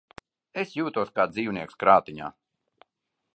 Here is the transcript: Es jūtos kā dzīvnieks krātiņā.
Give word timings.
Es 0.61 0.71
jūtos 0.77 1.11
kā 1.19 1.25
dzīvnieks 1.35 1.79
krātiņā. 1.85 2.31